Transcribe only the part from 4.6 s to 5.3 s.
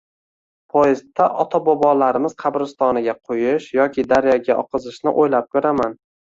oqizishni